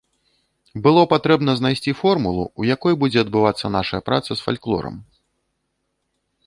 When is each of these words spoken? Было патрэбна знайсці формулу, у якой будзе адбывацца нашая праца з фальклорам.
Было 0.85 1.01
патрэбна 1.11 1.51
знайсці 1.59 1.93
формулу, 2.01 2.43
у 2.63 2.65
якой 2.75 2.93
будзе 3.05 3.19
адбывацца 3.25 3.65
нашая 3.77 4.01
праца 4.09 4.27
з 4.35 4.41
фальклорам. 4.47 4.95